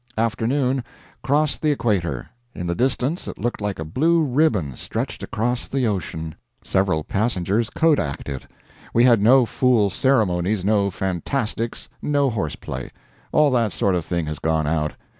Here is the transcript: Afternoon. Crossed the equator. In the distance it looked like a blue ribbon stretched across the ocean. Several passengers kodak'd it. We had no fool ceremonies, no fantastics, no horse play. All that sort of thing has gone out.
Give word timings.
Afternoon. 0.17 0.83
Crossed 1.21 1.61
the 1.61 1.69
equator. 1.69 2.27
In 2.55 2.65
the 2.65 2.73
distance 2.73 3.27
it 3.27 3.37
looked 3.37 3.61
like 3.61 3.77
a 3.77 3.85
blue 3.85 4.23
ribbon 4.23 4.75
stretched 4.75 5.21
across 5.21 5.67
the 5.67 5.85
ocean. 5.85 6.33
Several 6.63 7.03
passengers 7.03 7.69
kodak'd 7.69 8.27
it. 8.27 8.47
We 8.95 9.03
had 9.03 9.21
no 9.21 9.45
fool 9.45 9.91
ceremonies, 9.91 10.65
no 10.65 10.89
fantastics, 10.89 11.87
no 12.01 12.31
horse 12.31 12.55
play. 12.55 12.89
All 13.31 13.51
that 13.51 13.73
sort 13.73 13.93
of 13.93 14.03
thing 14.03 14.25
has 14.25 14.39
gone 14.39 14.65
out. 14.65 14.93